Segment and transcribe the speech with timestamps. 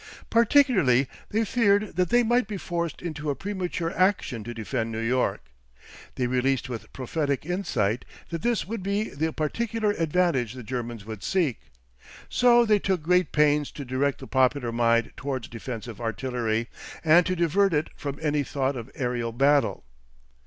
[0.31, 4.97] Particularly they feared that they might be forced into a premature action to defend New
[4.99, 5.43] York.
[6.15, 11.21] They realised with prophetic insight that this would be the particular advantage the Germans would
[11.21, 11.59] seek.
[12.29, 16.67] So they took great pains to direct the popular mind towards defensive artillery,
[17.05, 19.83] and to divert it from any thought of aerial battle.